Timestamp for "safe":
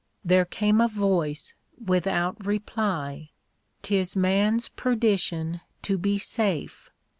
6.17-6.89